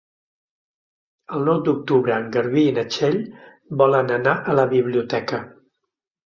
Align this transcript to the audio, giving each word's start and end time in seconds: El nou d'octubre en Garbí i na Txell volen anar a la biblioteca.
El 1.35 1.43
nou 1.49 1.59
d'octubre 1.67 2.15
en 2.21 2.25
Garbí 2.37 2.63
i 2.69 2.71
na 2.79 2.85
Txell 2.95 3.19
volen 3.83 4.11
anar 4.17 4.35
a 4.41 4.57
la 4.63 4.67
biblioteca. 4.73 5.43